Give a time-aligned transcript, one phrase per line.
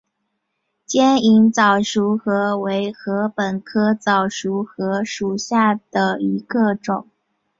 [0.83, 7.07] 尖颖早熟禾为禾本科早熟禾属下的一个种。